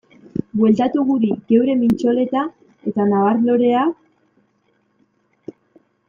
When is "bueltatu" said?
0.59-1.01